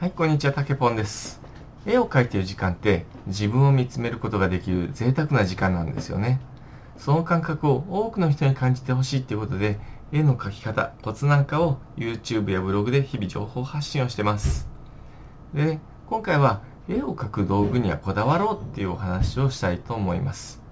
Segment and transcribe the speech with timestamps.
[0.00, 1.42] はい、こんにちは、たけぽんです。
[1.84, 6.40] 絵を描いている時間って自分を見つめることができる贅沢な時間なんですよね。
[6.96, 9.78] その感覚を多くの人に感じてほしいっていうことで、
[10.10, 14.70] 絵の描き方、コツなんかを YouTube やブログで日々情報発信をしてます。
[15.52, 20.62] で、今回は絵を描く道具にはこだわろうっていうお話をしたいと思います。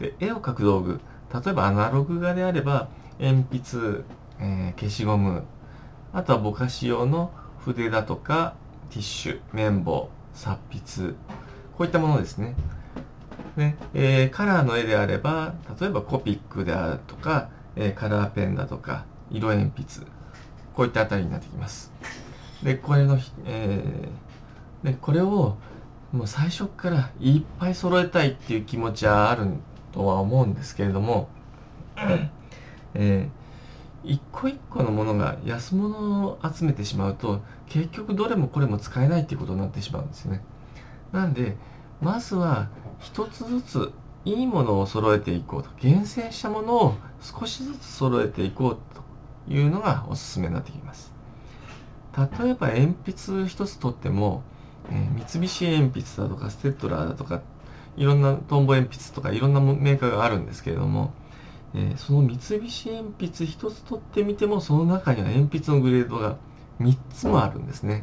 [0.00, 1.00] で、絵を描く道具、
[1.32, 2.88] 例えばアナログ画であれば、
[3.20, 4.02] 鉛筆、
[4.40, 5.44] えー、消しゴム、
[6.12, 7.30] あとはぼかし用の
[7.72, 8.54] 筆だとか
[8.90, 11.14] ティッシュ、綿棒、刷筆、
[11.76, 12.54] こういったものですね。
[13.56, 20.06] ねえー、カラーの絵であれば、例えばコピックであるとか、えー、カラーペンだとか、色鉛筆、
[20.74, 21.92] こういったあたりになってきます。
[22.62, 25.56] で、これの、えー、でこれを
[26.12, 29.46] もう最初からいっぱい揃えたいっていう気持ちはある
[29.92, 31.28] とは思うんですけれども、
[32.94, 33.45] えー
[34.06, 40.42] 一個一個のものが安物を集めてしまうと結局どれもこれも使えないっていうことになってしまうんですね。
[41.12, 41.56] なんで
[42.00, 42.68] まずは
[43.00, 43.92] 一つずつ
[44.24, 45.70] いいものを揃えていこうと。
[45.80, 48.78] 厳選したものを少しずつ揃えていこう
[49.48, 51.12] というのがおすすめになってきます。
[52.16, 54.42] 例えば鉛筆一つとっても、
[54.90, 57.42] えー、三菱鉛筆だとかステッドラーだとか
[57.96, 61.12] いろんなトンボ鉛筆とかいろんなメーカーがあるんですけれども
[61.76, 66.38] えー、その三菱鉛筆1つ取ってみてもその中には鉛筆のグレードが
[66.80, 68.02] 3つもあるんですね。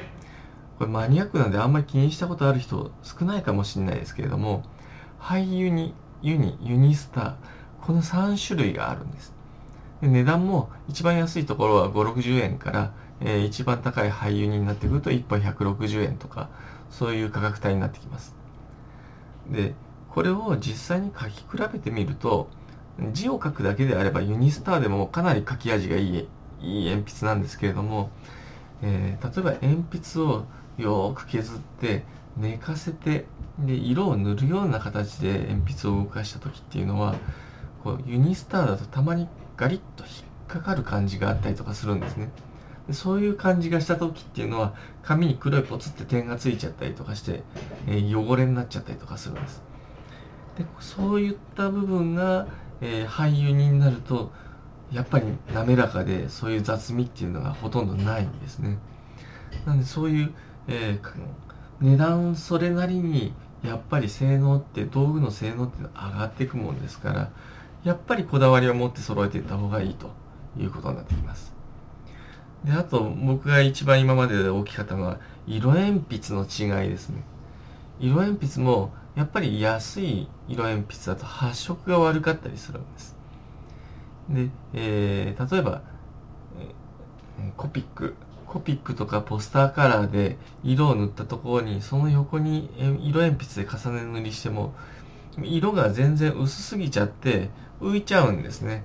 [0.77, 4.63] これマニアックなんであんまり気にしたことある人少ないかもしれないですけれども
[5.19, 7.35] ハイユニユニユニスター
[7.81, 9.33] この3種類があるんです。
[10.01, 16.49] で値段も一番安いところは560円から、えー、一番高いハイユニになってくると1本160円とか
[16.91, 18.35] そういう価格帯になってきます。
[19.49, 19.73] で
[20.11, 22.49] これを実際に書き比べてみると
[23.11, 26.27] 字を書くだけであればユニスターでもかなり書き味がいい
[26.61, 28.09] いい鉛筆なんですけれども、
[28.81, 30.45] えー、例えば鉛筆を
[30.77, 32.03] よく削って
[32.37, 33.25] 寝かせて
[33.59, 37.15] で色を塗るような形で鉛筆を動かした時っていうのは
[37.83, 40.13] こうユニスターだとたまにガリッと引っ
[40.47, 42.29] かかる感じがあったりとかするんですね。
[42.87, 44.73] でそういう感じがした時っていうのは
[45.03, 47.43] 紙に黒いポツって点がついちゃったりとかして、
[47.87, 49.61] えー、汚れになっちゃったりとかするんです。
[50.57, 52.47] でそういった部分が
[52.83, 54.31] えー、俳優になると
[54.91, 58.77] やっぱり滑らかでそういう雑味っていうのがほとんどないんですね。
[59.65, 60.33] なんでそういう、
[60.67, 61.11] えー、
[61.79, 63.33] 値段それなりに
[63.63, 67.31] やっぱり性能って道具の性能って上がっていくもんですから
[67.85, 70.11] やっぱりこだわりを持って揃えていった方がいいと
[70.59, 71.53] いうことになってきます。
[72.65, 77.23] であと僕が一番今までで大きかったのは色鉛筆の違いですね。
[77.99, 83.15] 色鉛筆もやっぱり安い色鉛筆だと発色が悪かったりするんです。
[84.29, 85.81] で、えー、例えば、
[86.59, 88.15] えー、コピック、
[88.47, 92.69] コピックとかポスターカラーで色を塗ったところにその横に
[93.01, 94.73] 色鉛筆で重ね塗りしても
[95.41, 97.49] 色が全然薄すぎちゃって
[97.81, 98.83] 浮いちゃうんですね。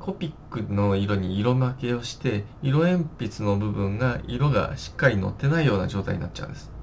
[0.00, 6.77] コピックの色に色負けをして色鉛筆の部分が色がしっかり乗ってないような状態になっちゃうんです。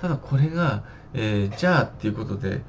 [0.00, 2.62] ただこれが、えー、じゃあっていうことで、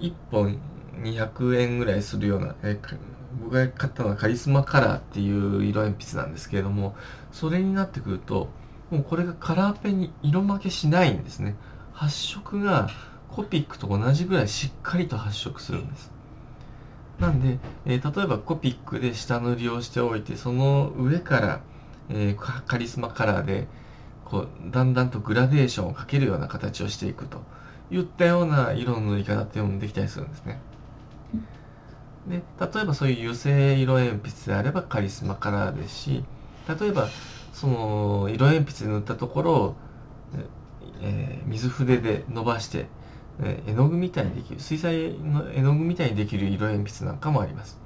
[0.00, 0.58] 1本
[1.02, 2.98] 200円ぐらいするような、えー、
[3.42, 6.94] 僕が買ったのはカリスマカラーっていう色鉛筆なんですけれども、
[7.30, 8.48] それになってくると、
[8.90, 11.56] もうこれがカラーペンに色負けしないんですね。
[11.92, 12.90] 発色が
[13.30, 16.12] コピックと同じぐらいしっかりと発色するんです。
[17.18, 21.60] なんで、えー、例えばコピックで下塗りをしておいて、その上から、
[22.10, 23.68] えー、カリスマカラーで、
[24.32, 27.42] こうだんだんとグラデーションをかけるような形をしていくと
[27.90, 30.58] いったような色の塗り方っていうのもできたりするんですね。
[32.26, 36.24] で例えばそういう油性色鉛筆であればカリスマカラーですし
[36.80, 37.08] 例えば
[37.52, 39.76] その色鉛筆で塗ったところを、
[41.02, 42.86] えー、水筆で伸ばして、
[43.40, 47.81] えー、絵の具みたいにできる水彩の絵の具みたいにできる色鉛筆なんかもあります。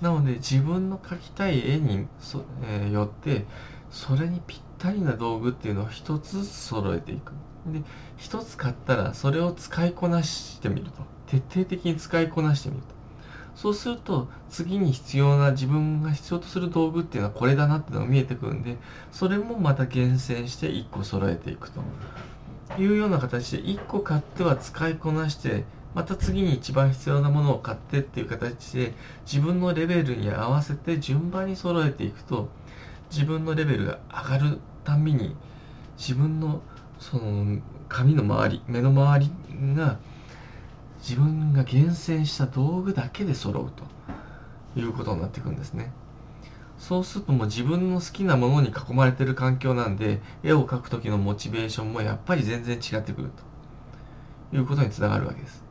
[0.00, 3.46] なので自分の描きたい絵にそ、えー、よって
[3.90, 7.32] それにぴったりな道具っていうのを一つずつ揃えていく。
[7.66, 7.82] で、
[8.16, 11.02] 一つ買ったらそれを使いこなしてみると。
[11.26, 12.94] 徹底的に使いこなしてみると。
[13.56, 18.76] そうすると次に必要な自分が必要とする道具っていうのはこれだなっていうのが見えてくるんで、
[19.12, 21.80] それもまた厳選して1個揃えていくと
[22.78, 25.64] いうような形で1個買っては使いこなして
[25.96, 28.92] また次に一番必要なものを買ってっていう形で
[29.24, 32.50] 自分のレベルに合わせて順番に揃えていくと
[33.10, 35.34] 自分のレベルが上がるたびに
[35.96, 36.60] 自分の
[37.00, 39.98] その髪の周り目の周りが
[40.98, 43.72] 自分が厳選した道具だけで揃う
[44.74, 45.90] ということになっていくんですね
[46.78, 53.30] そうするともう自分の好きなものに囲まれてる環境なんで、絵を描く時のモチベーションもやっぱり全然違ってくる
[54.50, 55.65] ということにつながるわけです。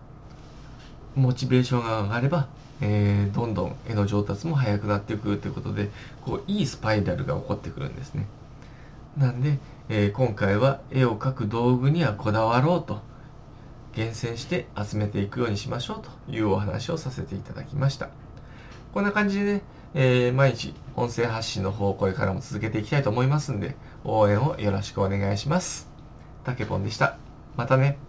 [1.15, 2.47] モチベーションが上がれば、
[2.81, 5.89] えー、どんどん絵の上達も早くなっていくということで、
[6.25, 8.27] こう、いいスパイラルが起こってくるんですね。
[9.17, 13.01] なんで、えー、今回は絵を描く道具にはこだわろうと、
[13.95, 18.09] 厳選して集めていくようにしましょうというお話をさせていただきました。
[18.93, 19.61] こんな感じでね、
[19.93, 25.89] えー、毎日音声発信の方をこれからも続けていきたいと思いますんで、応援をよろしくお願いします。
[26.43, 27.17] たけぽんでした。
[27.55, 28.04] またね。